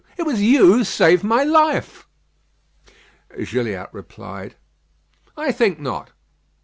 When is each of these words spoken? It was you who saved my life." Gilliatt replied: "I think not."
It 0.17 0.23
was 0.23 0.41
you 0.41 0.65
who 0.65 0.83
saved 0.83 1.23
my 1.23 1.43
life." 1.43 2.07
Gilliatt 3.37 3.93
replied: 3.93 4.55
"I 5.37 5.51
think 5.51 5.79
not." 5.79 6.09